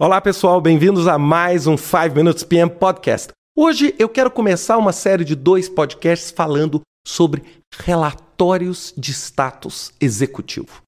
[0.00, 3.32] Olá, pessoal, bem-vindos a mais um 5 Minutes PM Podcast.
[3.56, 7.42] Hoje eu quero começar uma série de dois podcasts falando sobre
[7.72, 10.82] relatórios de status executivo.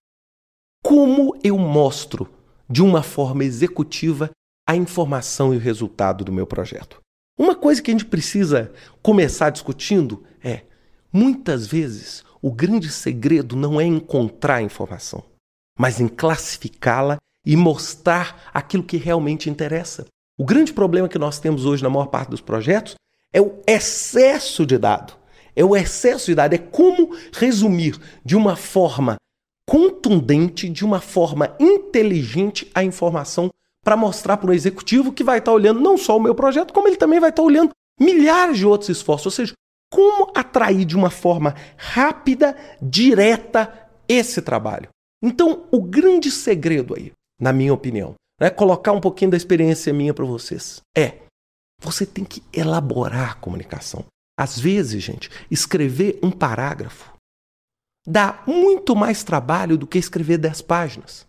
[0.81, 2.31] Como eu mostro
[2.69, 4.31] de uma forma executiva
[4.65, 7.01] a informação e o resultado do meu projeto?
[7.37, 8.73] Uma coisa que a gente precisa
[9.03, 10.63] começar discutindo é:
[11.13, 15.25] muitas vezes o grande segredo não é encontrar a informação,
[15.77, 20.07] mas em classificá-la e mostrar aquilo que realmente interessa.
[20.39, 22.95] O grande problema que nós temos hoje na maior parte dos projetos
[23.33, 25.15] é o excesso de dado.
[25.55, 29.17] É o excesso de dado, é como resumir de uma forma
[29.67, 33.51] contundente, de uma forma inteligente a informação
[33.85, 36.89] para mostrar para o executivo que vai estar olhando não só o meu projeto, como
[36.89, 39.27] ele também vai estar olhando milhares de outros esforços.
[39.27, 39.55] Ou seja,
[39.91, 44.89] como atrair de uma forma rápida, direta esse trabalho.
[45.23, 48.15] Então, o grande segredo aí na minha opinião.
[48.39, 48.51] Né?
[48.51, 50.81] Colocar um pouquinho da experiência minha para vocês.
[50.97, 51.19] É,
[51.81, 54.05] você tem que elaborar a comunicação.
[54.39, 57.13] Às vezes, gente, escrever um parágrafo
[58.07, 61.27] dá muito mais trabalho do que escrever dez páginas.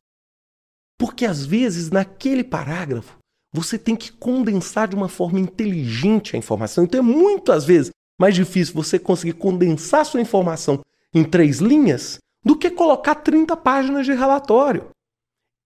[0.97, 3.17] Porque às vezes, naquele parágrafo,
[3.53, 6.83] você tem que condensar de uma forma inteligente a informação.
[6.83, 10.79] Então é muitas vezes mais difícil você conseguir condensar sua informação
[11.13, 14.89] em três linhas do que colocar 30 páginas de relatório.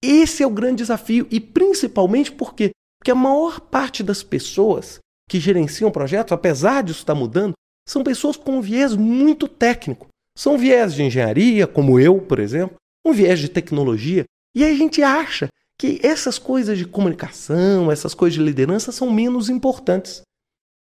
[0.04, 5.40] Esse é o grande desafio e principalmente porque, porque a maior parte das pessoas que
[5.40, 7.54] gerenciam projetos, apesar disso estar mudando,
[7.88, 10.08] são pessoas com um viés muito técnico.
[10.38, 14.26] São viés de engenharia, como eu, por exemplo, um viés de tecnologia.
[14.56, 19.50] E a gente acha que essas coisas de comunicação, essas coisas de liderança são menos
[19.50, 20.22] importantes.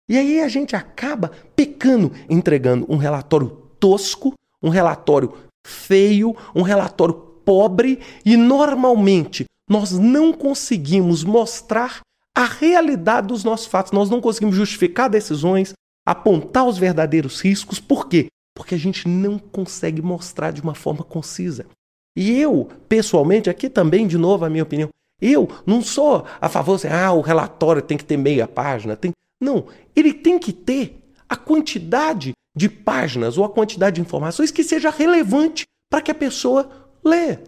[0.09, 5.33] E aí a gente acaba pecando, entregando um relatório tosco, um relatório
[5.65, 12.01] feio, um relatório pobre e normalmente nós não conseguimos mostrar
[12.35, 15.73] a realidade dos nossos fatos, nós não conseguimos justificar decisões,
[16.05, 17.79] apontar os verdadeiros riscos.
[17.79, 18.27] Por quê?
[18.55, 21.65] Porque a gente não consegue mostrar de uma forma concisa.
[22.15, 24.89] E eu, pessoalmente, aqui também, de novo, a minha opinião,
[25.21, 28.95] eu não sou a favor de, ah, o relatório tem que ter meia página.
[28.95, 29.11] Tem...
[29.41, 29.65] Não,
[29.95, 30.99] ele tem que ter
[31.29, 36.15] a quantidade de páginas ou a quantidade de informações que seja relevante para que a
[36.15, 37.39] pessoa lê.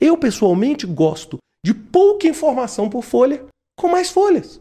[0.00, 3.44] Eu, pessoalmente, gosto de pouca informação por folha
[3.76, 4.60] com mais folhas.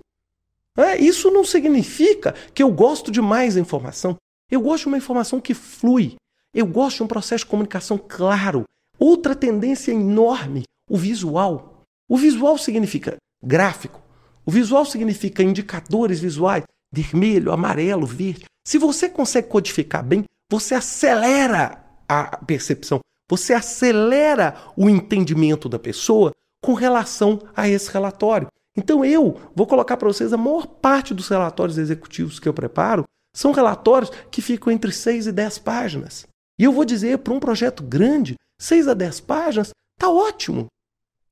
[0.77, 4.15] É, isso não significa que eu gosto de mais informação.
[4.49, 6.15] Eu gosto de uma informação que flui.
[6.53, 8.63] Eu gosto de um processo de comunicação claro.
[8.99, 11.83] Outra tendência enorme, o visual.
[12.09, 14.01] O visual significa gráfico.
[14.45, 18.45] O visual significa indicadores visuais, vermelho, amarelo, verde.
[18.67, 22.99] Se você consegue codificar bem, você acelera a percepção.
[23.31, 28.49] Você acelera o entendimento da pessoa com relação a esse relatório.
[28.75, 33.05] Então eu vou colocar para vocês a maior parte dos relatórios executivos que eu preparo
[33.33, 36.27] são relatórios que ficam entre 6 e 10 páginas.
[36.59, 40.67] E eu vou dizer, para um projeto grande, 6 a 10 páginas tá ótimo.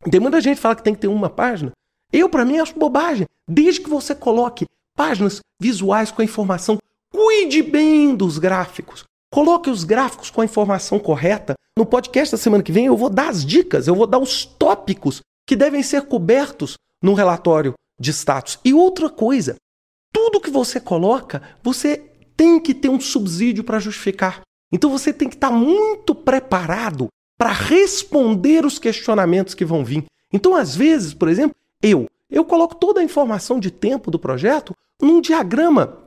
[0.09, 1.73] Tem muita gente que fala que tem que ter uma página.
[2.13, 3.27] Eu, para mim, acho bobagem.
[3.45, 4.65] Desde que você coloque
[4.95, 6.77] páginas visuais com a informação,
[7.11, 9.03] cuide bem dos gráficos.
[9.31, 11.53] Coloque os gráficos com a informação correta.
[11.77, 14.43] No podcast da semana que vem eu vou dar as dicas, eu vou dar os
[14.45, 18.59] tópicos que devem ser cobertos no relatório de status.
[18.65, 19.55] E outra coisa,
[20.11, 21.97] tudo que você coloca, você
[22.35, 24.41] tem que ter um subsídio para justificar.
[24.71, 27.07] Então você tem que estar tá muito preparado
[27.37, 30.05] para responder os questionamentos que vão vir.
[30.31, 34.75] Então, às vezes, por exemplo, eu, eu coloco toda a informação de tempo do projeto
[35.01, 36.03] num diagrama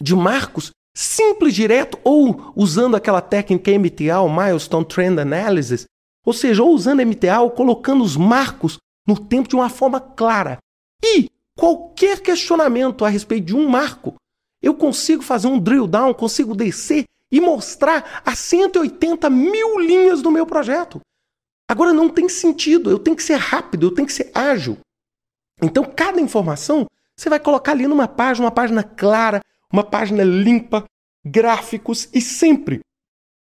[0.00, 5.84] de marcos simples, direto, ou usando aquela técnica MTA, o Milestone Trend Analysis,
[6.26, 10.58] ou seja, ou usando MTA ou colocando os marcos no tempo de uma forma clara.
[11.00, 14.16] E qualquer questionamento a respeito de um marco,
[14.60, 20.32] eu consigo fazer um drill down, consigo descer e mostrar as 180 mil linhas do
[20.32, 21.00] meu projeto.
[21.70, 24.76] Agora não tem sentido, eu tenho que ser rápido, eu tenho que ser ágil.
[25.62, 26.86] Então, cada informação
[27.16, 29.40] você vai colocar ali numa página, uma página clara,
[29.72, 30.84] uma página limpa,
[31.24, 32.80] gráficos e sempre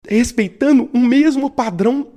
[0.07, 2.13] respeitando o mesmo padrão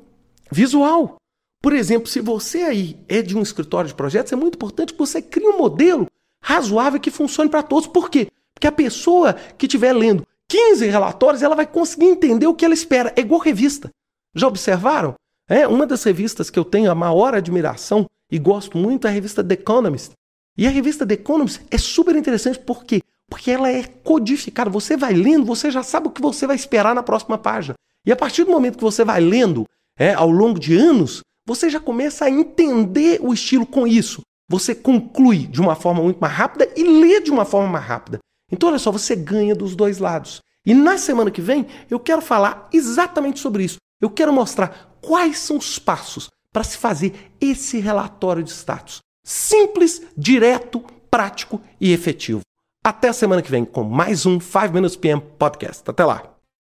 [0.51, 1.17] visual.
[1.61, 4.99] Por exemplo, se você aí é de um escritório de projetos, é muito importante que
[4.99, 6.07] você crie um modelo
[6.41, 7.87] razoável que funcione para todos.
[7.87, 8.27] Por quê?
[8.53, 12.73] Porque a pessoa que estiver lendo 15 relatórios, ela vai conseguir entender o que ela
[12.73, 13.13] espera.
[13.15, 13.89] É igual revista.
[14.35, 15.15] Já observaram?
[15.47, 19.13] É uma das revistas que eu tenho a maior admiração e gosto muito é a
[19.13, 20.11] revista The Economist.
[20.57, 24.69] E a revista The Economist é super interessante porque porque ela é codificada.
[24.69, 27.75] Você vai lendo, você já sabe o que você vai esperar na próxima página.
[28.05, 29.65] E a partir do momento que você vai lendo,
[29.97, 34.21] é, ao longo de anos, você já começa a entender o estilo com isso.
[34.51, 38.17] você conclui de uma forma muito mais rápida e lê de uma forma mais rápida.
[38.51, 40.41] Então, olha só, você ganha dos dois lados.
[40.65, 43.77] E na semana que vem, eu quero falar exatamente sobre isso.
[44.01, 49.01] Eu quero mostrar quais são os passos para se fazer esse relatório de status.
[49.23, 52.41] Simples, direto, prático e efetivo.
[52.83, 55.83] Até a semana que vem com mais um 5 Minutes PM Podcast.
[55.89, 56.38] Até lá!